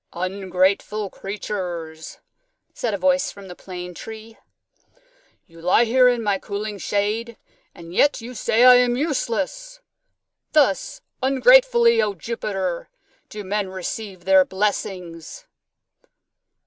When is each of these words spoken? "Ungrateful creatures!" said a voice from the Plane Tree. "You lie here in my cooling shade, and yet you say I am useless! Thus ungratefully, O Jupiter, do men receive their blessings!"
"Ungrateful 0.13 1.11
creatures!" 1.11 2.17
said 2.73 2.91
a 2.91 2.97
voice 2.97 3.31
from 3.31 3.47
the 3.47 3.53
Plane 3.55 3.93
Tree. 3.93 4.35
"You 5.45 5.61
lie 5.61 5.83
here 5.83 6.07
in 6.07 6.23
my 6.23 6.39
cooling 6.39 6.79
shade, 6.79 7.37
and 7.75 7.93
yet 7.93 8.19
you 8.19 8.33
say 8.33 8.63
I 8.65 8.77
am 8.77 8.95
useless! 8.97 9.79
Thus 10.53 11.01
ungratefully, 11.21 12.01
O 12.01 12.15
Jupiter, 12.15 12.89
do 13.29 13.43
men 13.43 13.69
receive 13.69 14.25
their 14.25 14.43
blessings!" 14.43 15.45